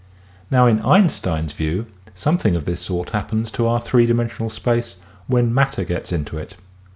Now 0.49 0.65
in 0.65 0.79
Einstein's 0.81 1.53
view 1.53 1.85
something 2.15 2.55
of 2.55 2.65
this 2.65 2.81
sort 2.81 3.11
hap 3.11 3.27
pens 3.29 3.51
to 3.51 3.67
our 3.67 3.79
three 3.79 4.07
dimensional 4.07 4.49
space 4.49 4.95
when 5.27 5.53
matter 5.53 5.83
gets 5.83 6.11
into 6.11 6.39
it. 6.39 6.55